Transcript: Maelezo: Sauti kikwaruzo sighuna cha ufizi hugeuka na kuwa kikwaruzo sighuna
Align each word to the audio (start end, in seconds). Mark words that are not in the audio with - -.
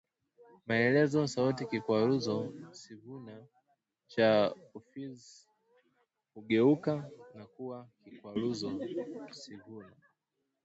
Maelezo: 0.67 1.19
Sauti 1.33 1.63
kikwaruzo 1.69 2.37
sighuna 2.79 3.35
cha 4.11 4.29
ufizi 4.77 5.35
hugeuka 6.33 6.93
na 7.35 7.43
kuwa 7.53 7.77
kikwaruzo 8.03 8.69
sighuna 9.39 9.93